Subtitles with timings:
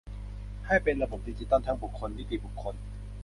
[0.67, 2.75] ให้เป็นระบบดิจิทัลทั้งบุคคล นิติบุคคล